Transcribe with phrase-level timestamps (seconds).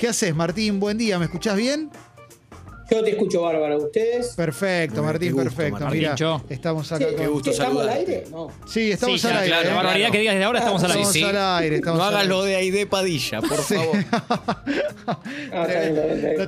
[0.00, 0.80] ¿Qué haces, Martín?
[0.80, 1.90] Buen día, ¿me escuchás bien?
[2.90, 4.28] Yo te escucho bárbaro, ¿ustedes?
[4.36, 5.80] Perfecto, Martín, qué gusto, perfecto.
[5.84, 6.00] Martín.
[6.00, 6.14] Mira,
[6.48, 7.26] estamos acá Sí, con...
[7.28, 8.24] gusto ¿Estamos al aire?
[8.30, 8.48] No.
[8.66, 9.46] Sí, estamos Sí, al aire.
[9.48, 9.74] claro, ¿eh?
[9.74, 11.02] barbaridad que digas desde ahora, estamos al aire.
[11.02, 13.96] Estamos Sí, al aire, estamos No hagas lo de Aide Padilla, por favor.
[15.52, 15.66] Ah,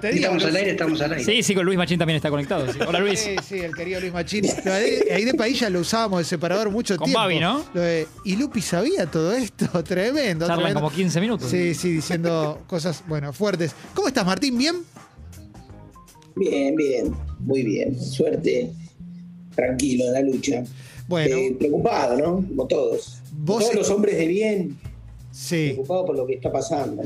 [0.01, 1.25] tenía, Estamos al aire, estamos al aire.
[1.25, 2.71] Sí, sí, con Luis Machín también está conectado.
[2.73, 2.79] sí.
[2.87, 3.21] Hola Luis.
[3.21, 4.45] Sí, sí, el querido Luis Machín.
[4.65, 7.21] Lo de- ahí de Padilla lo usábamos de separador mucho Con tiempo.
[7.21, 7.65] Babi, ¿no?
[7.75, 10.47] Lo de- y Lupi sabía todo esto, tremendo.
[10.47, 10.81] Charlan tremendo.
[10.81, 11.49] como 15 minutos.
[11.51, 13.75] Sí, sí, diciendo cosas, bueno, fuertes.
[13.95, 14.59] ¿Cómo estás, Martín?
[14.59, 14.77] ¿Bien?
[16.37, 17.99] Bien, bien, muy bien.
[18.01, 18.71] Suerte,
[19.55, 20.65] tranquilo en la lucha.
[21.09, 22.47] Bueno, Eh, preocupado, ¿no?
[22.49, 23.19] Como todos.
[23.33, 24.79] Vos- Todos los hombres de bien,
[25.33, 25.71] sí.
[25.75, 27.03] preocupados por lo que está pasando.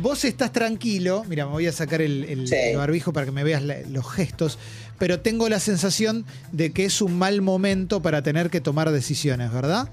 [0.00, 1.24] Vos estás tranquilo.
[1.28, 2.54] Mira, me voy a sacar el, el- Sí.
[2.54, 4.58] el barbijo para que me veas la- los gestos.
[4.98, 9.52] Pero tengo la sensación de que es un mal momento para tener que tomar decisiones,
[9.52, 9.88] ¿verdad?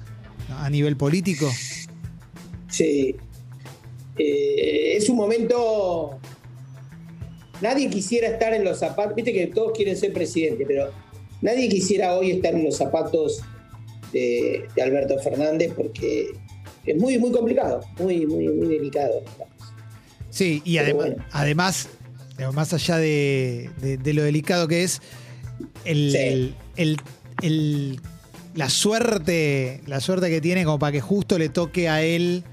[0.50, 1.50] A nivel político.
[2.70, 3.16] Sí.
[4.18, 6.20] Eh, es un momento.
[7.62, 9.16] Nadie quisiera estar en los zapatos.
[9.16, 10.92] Viste que todos quieren ser presidente, pero
[11.42, 13.42] nadie quisiera hoy estar en los zapatos
[14.12, 16.28] de, de Alberto Fernández porque
[16.86, 19.24] es muy, muy complicado, muy, muy, muy delicado.
[20.30, 21.16] Sí, y adem- bueno.
[21.32, 21.88] además,
[22.54, 25.02] más allá de, de- de lo delicado que es,
[25.86, 26.18] el, Sí.
[26.76, 26.98] el-
[27.42, 28.00] el-
[28.54, 32.44] la suerte, la suerte que tiene como para que justo le toque a él,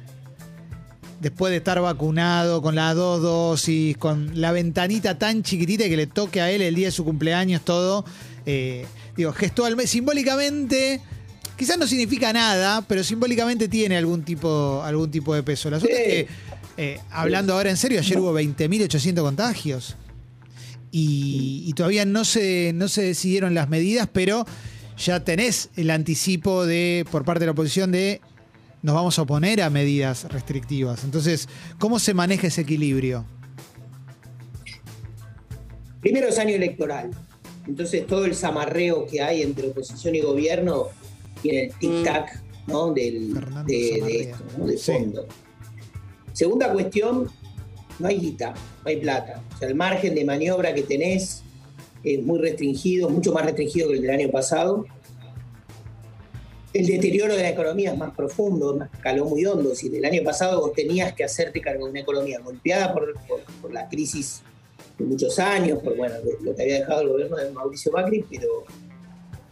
[1.23, 6.07] después de estar vacunado, con las dos dosis, con la ventanita tan chiquitita que le
[6.09, 8.05] toque a él el día de su cumpleaños, todo.
[8.45, 8.85] eh,
[9.17, 11.01] digo, gestualmente, simbólicamente.
[11.57, 15.71] Quizás no significa nada, pero simbólicamente tiene algún tipo, algún tipo de peso.
[15.71, 16.03] La suerte Sí.
[16.03, 16.29] es que,
[16.95, 19.97] eh, hablando ahora en serio, ayer hubo 20.800 contagios.
[20.91, 24.45] Y, y todavía no se, no se decidieron las medidas, pero
[24.99, 28.21] ya tenés el anticipo de por parte de la oposición de
[28.83, 31.05] nos vamos a oponer a medidas restrictivas.
[31.05, 33.25] Entonces, ¿cómo se maneja ese equilibrio?
[36.01, 37.11] Primero es año electoral.
[37.67, 40.89] Entonces todo el zamarreo que hay entre oposición y gobierno
[41.41, 42.93] tiene el tic-tac ¿no?
[42.93, 43.35] Del,
[43.67, 44.67] de, esto, ¿no?
[44.67, 44.93] de Sí.
[44.93, 45.27] fondo.
[46.33, 47.29] Segunda cuestión,
[47.99, 49.43] no hay guita, no hay plata.
[49.55, 51.43] O sea, el margen de maniobra que tenés
[52.03, 54.87] es muy restringido, mucho más restringido que el del año pasado.
[56.73, 59.75] El deterioro de la economía es más profundo, más caló muy hondo.
[59.75, 63.43] Si el año pasado vos tenías que hacerte cargo de una economía golpeada por, por-
[63.61, 64.41] por la crisis
[64.99, 68.65] de muchos años, por bueno, lo- que había dejado el gobierno de Mauricio Macri, pero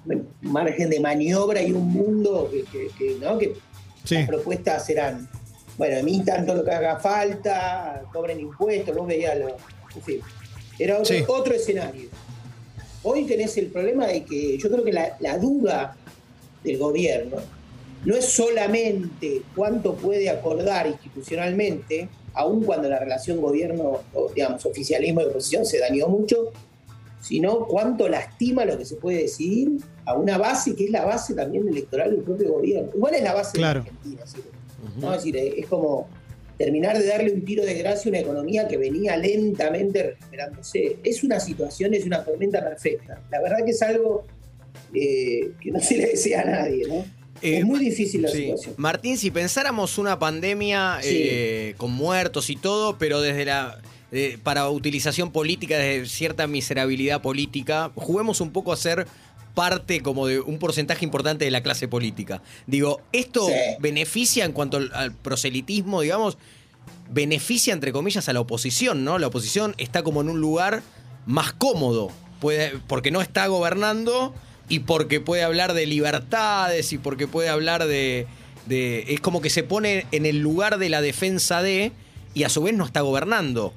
[0.06, 3.36] bueno, margen de maniobra y un mundo que, que- que, ¿no?
[3.36, 3.54] que
[4.04, 4.14] Sí.
[4.14, 5.28] las propuestas serán,
[5.76, 9.48] bueno, emitan todo lo que haga falta, cobren impuestos, vos veías lo,
[9.94, 10.20] en fin,
[10.78, 11.22] era otro, Sí.
[11.28, 12.08] otro escenario.
[13.02, 15.96] Hoy tenés el problema de que yo creo que la, la duda
[16.64, 17.38] del gobierno
[18.04, 24.00] no es solamente cuánto puede acordar institucionalmente, aun cuando la relación gobierno,
[24.34, 26.50] digamos, oficialismo y oposición se dañó mucho,
[27.20, 29.72] sino cuánto lastima lo que se puede decidir
[30.06, 32.90] a una base que es la base también electoral del propio gobierno.
[32.94, 33.82] Igual es la base Claro.
[33.82, 34.38] de Argentina, ¿sí?
[34.98, 35.12] ¿no?
[35.12, 36.08] Es decir, es como
[36.56, 40.96] terminar de darle un tiro de gracia a una economía que venía lentamente recuperándose.
[41.04, 43.20] Es una situación, es una tormenta perfecta.
[43.30, 44.24] La verdad que es algo
[44.94, 47.04] eh, que no se le desea a nadie, ¿no?
[47.42, 48.38] Eh, es muy difícil la Sí.
[48.42, 48.74] situación.
[48.76, 51.08] Martín, si pensáramos una pandemia Sí.
[51.10, 53.80] eh, con muertos y todo, pero desde la
[54.12, 59.06] eh, para utilización política, desde cierta miserabilidad política, juguemos un poco a ser
[59.54, 62.42] parte como de un porcentaje importante de la clase política.
[62.66, 63.52] Digo, ¿esto Sí.
[63.78, 66.38] beneficia en cuanto al, al proselitismo, digamos?
[67.08, 69.18] Beneficia, entre comillas, a la oposición, ¿no?
[69.18, 70.82] La oposición está como en un lugar
[71.26, 72.10] más cómodo,
[72.40, 74.34] puede, porque no está gobernando
[74.70, 78.26] y porque puede hablar de libertades y porque puede hablar de,
[78.64, 81.92] de- Es como que se pone en el lugar de la defensa de
[82.32, 83.74] y a su vez no está gobernando.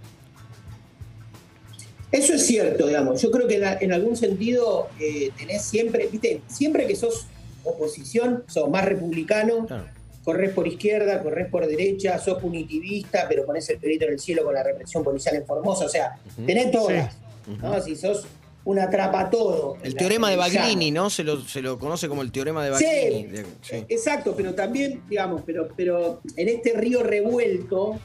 [2.12, 3.22] Eso es cierto, digamos.
[3.22, 7.26] Yo creo que en, en algún sentido eh, tenés siempre, viste, siempre que sos
[7.64, 9.86] oposición, sos más republicano, Claro.
[10.24, 14.44] corres por izquierda, corres por derecha, sos punitivista, pero pones el perito en el cielo
[14.44, 15.86] con la represión policial en Formosa.
[15.86, 17.16] O sea, tenés todas.
[17.62, 17.82] ¿no?
[17.82, 18.26] Si sos
[18.66, 19.78] un atrapa todo.
[19.84, 21.10] El teorema de Baglini, ¿no?
[21.10, 23.28] Se lo, se lo conoce como el teorema de Baglini.
[23.38, 23.86] Sí, sí.
[23.90, 28.00] exacto, pero también, digamos, pero, pero en este río revuelto,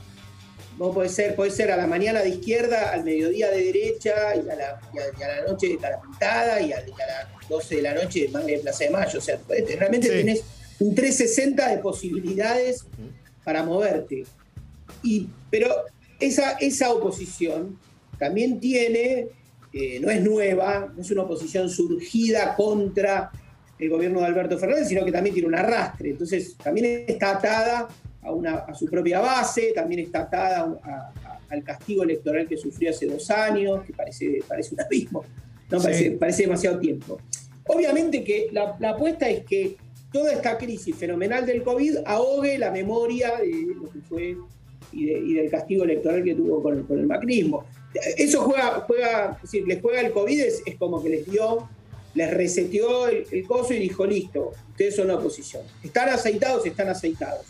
[0.76, 4.40] vos podés ser, podés ser a la mañana de izquierda, al mediodía de derecha, y
[4.48, 7.06] a la, y a- y a la noche de cara pintada, y a, y a
[7.06, 9.18] las 12 de la noche de Plaza de Mayo.
[9.18, 10.12] O sea, podés- realmente Sí.
[10.14, 10.42] tenés
[10.80, 12.84] un 360 de posibilidades
[13.44, 14.24] para moverte.
[15.04, 15.68] Y, pero
[16.20, 17.78] esa, esa oposición
[18.18, 19.28] también tiene,
[19.72, 23.30] eh, no es nueva, no es una oposición surgida contra
[23.78, 26.10] el gobierno de Alberto Fernández, sino que también tiene un arrastre.
[26.10, 27.88] Entonces, también está atada
[28.22, 30.88] a, una, a su propia base, también está atada a,
[31.28, 35.24] a- al castigo electoral que sufrió hace dos años, que parece, parece un abismo,
[35.70, 35.84] no Sí.
[35.86, 37.18] parece, parece demasiado tiempo.
[37.66, 39.76] Obviamente que la, la apuesta es que
[40.12, 44.36] toda esta crisis fenomenal del COVID ahogue la memoria de lo que fue
[44.92, 47.64] y, de- y del castigo electoral que tuvo con con el macrismo.
[48.16, 51.68] Eso juega, juega, es decir, les juega el COVID, es, es como que les dio,
[52.14, 55.62] les reseteó el, el coso y dijo, listo, ustedes son la oposición.
[55.82, 57.46] Están aceitados, están aceitados.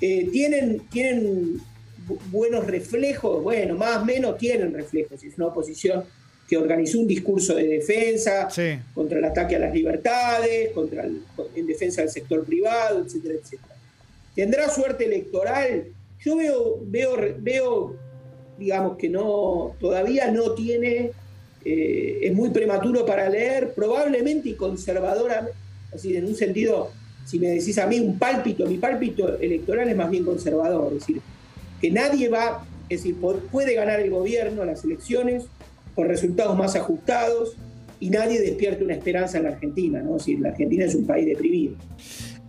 [0.00, 1.60] Eh, tienen, tienen
[2.08, 5.22] bu- buenos reflejos, bueno, más o menos tienen reflejos.
[5.22, 6.04] Es una oposición
[6.48, 8.78] que organizó un discurso de defensa Sí.
[8.94, 11.20] contra el ataque a las libertades, contra el-
[11.54, 13.74] en defensa del sector privado, etcétera, etcétera.
[14.34, 15.84] ¿Tendrá suerte electoral?
[16.20, 17.96] Yo veo, veo, veo
[18.58, 21.12] digamos que no, todavía no tiene,
[21.64, 25.48] eh, es muy prematuro para leer, probablemente y conservadora,
[25.94, 26.90] así en un sentido,
[27.24, 31.00] si me decís a mí un pálpito, mi pálpito electoral es más bien conservador, es
[31.00, 31.20] decir,
[31.80, 33.16] que nadie va, es decir,
[33.52, 35.44] puede ganar el gobierno las elecciones
[35.94, 37.56] con resultados más ajustados
[38.00, 40.14] y nadie despierta una esperanza en la Argentina, ¿no?
[40.14, 41.74] Decir, la Argentina es un país deprimido.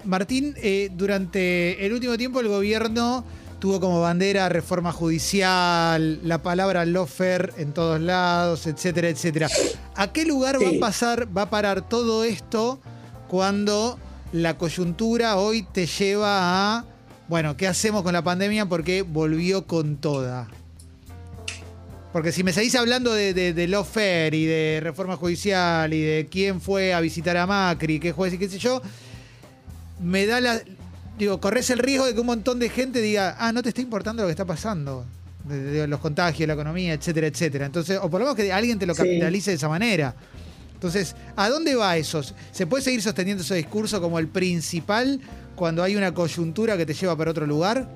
[0.05, 3.25] Martín, eh, durante el último tiempo el gobierno
[3.59, 9.49] tuvo como bandera reforma judicial, la palabra lofer en todos lados, etcétera, etcétera.
[9.95, 12.79] ¿A qué lugar va a pasar, va a parar todo esto
[13.27, 13.99] cuando
[14.31, 16.85] la coyuntura hoy te lleva a,
[17.27, 18.65] bueno, ¿qué hacemos con la pandemia?
[18.65, 20.47] Porque volvió con toda.
[22.13, 26.27] Porque si me seguís hablando de, de, de lawfare y de reforma judicial y de
[26.29, 28.81] quién fue a visitar a Macri, qué juez y qué sé yo,
[30.01, 30.59] me da la.
[31.19, 33.81] Digo, corres el riesgo de que un montón de gente diga, ah, no te está
[33.81, 35.05] importando lo que está pasando.
[35.43, 37.65] De, de los contagios, la economía, etcétera, etcétera.
[37.65, 39.03] Entonces, o por lo menos que alguien te lo Sí.
[39.03, 40.15] capitalice de esa manera.
[40.73, 42.21] Entonces, ¿a dónde va eso?
[42.51, 45.19] ¿Se puede seguir sosteniendo ese discurso como el principal
[45.55, 47.87] cuando hay una coyuntura que te lleva para otro lugar?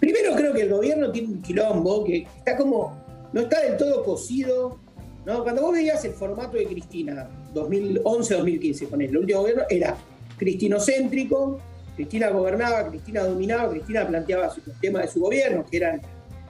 [0.00, 2.98] Primero creo que el gobierno tiene un quilombo que está como,
[3.32, 4.78] no está del todo cocido.
[5.24, 5.42] ¿no?
[5.44, 9.96] Cuando vos veías el formato de Cristina, 2011-2015, con el último gobierno, era
[10.36, 11.58] cristinocéntrico,
[11.96, 16.00] Cristina gobernaba, Cristina dominaba, Cristina planteaba su- los temas de su gobierno, que eran,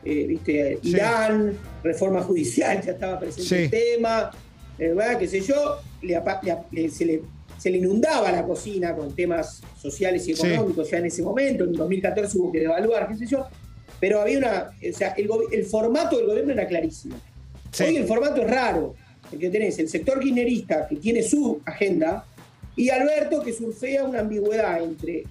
[0.05, 0.91] eh, viste, Sí.
[0.91, 3.55] Irán, reforma judicial, ya estaba presente Sí.
[3.65, 4.31] el tema,
[4.79, 5.19] eh, ¿verdad?
[5.19, 6.21] qué sé yo, le
[6.73, 7.23] le se, le,
[7.59, 10.47] se le inundaba la cocina con temas sociales y Sí.
[10.47, 13.47] económicos ya en ese momento, en 2014 hubo que devaluar, qué sé yo,
[14.01, 17.17] pero había una, o sea, el, el formato del gobierno era clarísimo.
[17.71, 17.85] Sí.
[17.85, 18.95] Hoy el formato es raro,
[19.31, 22.25] porque tenés el sector kirchnerista que tiene su agenda
[22.77, 25.25] y Alberto que surfea una ambigüedad entre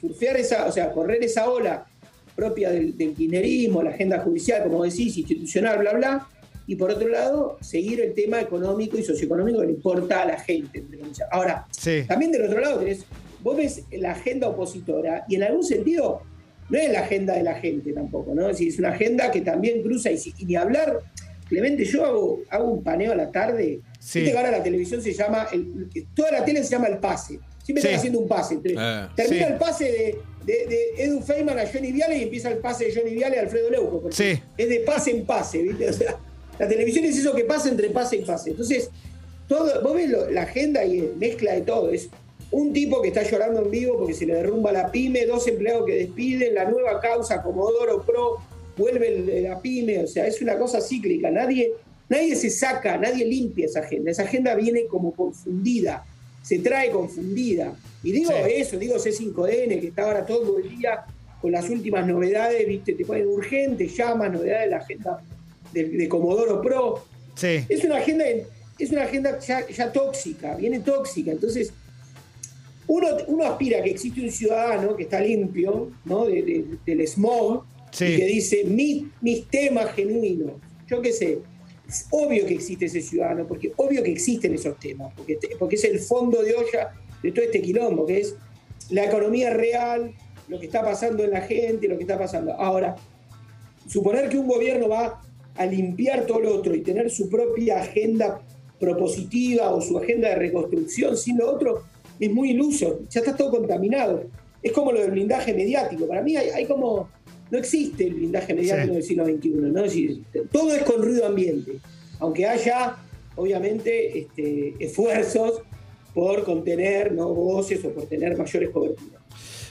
[0.00, 1.86] surfear esa, o sea, correr esa ola
[2.34, 6.28] propia del, del kirchnerismo, la agenda judicial, como decís, institucional, bla, bla,
[6.66, 10.40] y por otro lado, seguir el tema económico y socioeconómico que le importa a la
[10.40, 10.82] gente.
[11.30, 12.02] Ahora, Sí.
[12.08, 13.04] también del otro lado tenés,
[13.42, 16.22] vos ves la agenda opositora y en algún sentido
[16.70, 18.42] no es la agenda de la gente tampoco, ¿no?
[18.48, 21.00] Es decir, es una agenda que también cruza y, ni hablar,
[21.46, 24.30] Clemente, yo hago, hago un paneo a la tarde, Sí.
[24.32, 27.86] ahora la televisión se llama, el- toda la tele se llama el pase, siempre Sí.
[27.88, 28.54] están haciendo un pase.
[28.62, 29.06] Eh.
[29.16, 29.52] termina Sí.
[29.52, 32.94] el pase de, de- de Edu Feynman a Johnny Viale y empieza el pase de
[32.94, 34.38] Johnny Viale a Alfredo Leuco, Sí.
[34.58, 35.88] es de pase en pase, ¿viste?
[35.88, 36.16] O sea,
[36.58, 38.50] la televisión es eso que pasa entre pase y pase.
[38.50, 38.90] Entonces,
[39.48, 41.90] todo, vos ves lo- la agenda y mezcla de todo.
[41.90, 42.08] Es
[42.50, 45.86] un tipo que está llorando en vivo porque se le derrumba la pyme, dos empleados
[45.86, 48.36] que despiden, la nueva causa Comodoro Pro,
[48.76, 51.30] vuelve el- la pyme, o sea, es una cosa cíclica.
[51.30, 51.72] Nadie,
[52.08, 54.10] nadie se saca, nadie limpia esa agenda.
[54.10, 56.04] Esa agenda viene como confundida,
[56.42, 57.74] se trae confundida.
[58.02, 58.52] Y digo Sí.
[58.54, 61.04] eso, digo C5N, que está ahora todo el día
[61.40, 65.22] con las últimas novedades, viste, te ponen urgentes, llamas, novedades de la agenda
[65.72, 67.64] de, de Comodoro Pro Sí.
[67.68, 68.24] es una agenda,
[68.78, 71.32] es una agenda ya, ya tóxica, viene tóxica.
[71.32, 71.72] Entonces,
[72.86, 76.26] uno, uno aspira a que existe un ciudadano que está limpio ¿no?
[76.26, 78.04] de- de- del smog Sí.
[78.06, 80.52] y que dice "Mi- mis temas genuinos.
[80.88, 81.38] Yo qué sé,
[82.10, 85.98] obvio que existe ese ciudadano, porque obvio que existen esos temas, porque, porque es el
[85.98, 88.34] fondo de olla de todo este quilombo, que es
[88.90, 90.12] la economía real,
[90.48, 92.52] lo que está pasando en la gente, lo que está pasando.
[92.54, 92.96] Ahora,
[93.86, 95.22] suponer que un gobierno va
[95.56, 98.42] a limpiar todo lo otro y tener su propia agenda
[98.78, 101.84] propositiva o su agenda de reconstrucción sin lo otro
[102.18, 104.24] es muy iluso, ya está todo contaminado.
[104.62, 106.06] Es como lo del blindaje mediático.
[106.06, 107.08] Para mí hay, hay como.
[107.50, 108.94] No existe el blindaje mediático Sí.
[108.94, 109.84] del siglo XXI, ¿no?
[109.84, 111.78] Es decir, todo es con ruido ambiente.
[112.20, 112.96] Aunque haya,
[113.36, 115.62] obviamente, este, esfuerzos
[116.14, 117.28] por contener ¿no?
[117.34, 119.20] voces o por tener mayores coberturas.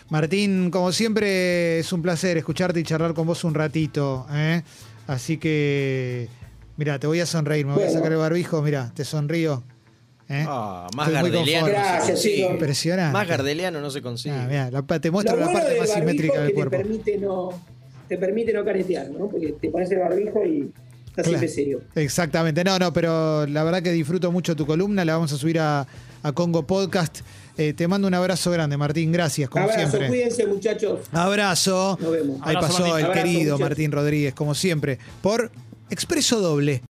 [0.10, 4.28] Martín, como siempre, es un placer escucharte y charlar con vos un ratito.
[4.32, 4.62] ¿eh?
[5.08, 6.28] Así que,
[6.78, 9.64] mira, te voy a sonreír, me voy a sacar el barbijo, mira, te sonrío.
[10.30, 10.46] ¿Eh?
[10.48, 11.68] Ah, más Estoy gardeliano.
[11.68, 12.36] no se Gracias, consigue.
[12.38, 12.52] chico.
[12.52, 13.14] Impresionante.
[13.14, 14.36] Más gardeliano no se consigue.
[14.36, 16.72] Ah, mirá, la pa- te muestro Lo la bueno parte del más simétrica del cuerpo.
[16.72, 17.50] te permite no,
[18.08, 19.28] te permite no caretear, ¿no?
[19.30, 20.72] Porque te pones el barbijo y
[21.08, 21.48] estás Claro.
[21.48, 21.82] serio.
[21.96, 25.60] Exactamente, no, no, pero la verdad que disfruto mucho tu columna, la vamos a subir
[25.60, 25.86] a,
[26.24, 27.20] a Congo Podcast.
[27.56, 30.08] Eh, te mando un abrazo grande, Martín, gracias, como Abrazo, siempre.
[30.08, 31.02] cuídense muchachos.
[31.12, 32.00] Abrazo.
[32.02, 32.40] Nos vemos.
[32.42, 32.98] Ahí Abrazo, pasó Martín.
[32.98, 33.60] el Abrazo, querido muchachos.
[33.70, 35.52] Martín Rodríguez, como siempre, por
[35.92, 36.82] Expreso Doble.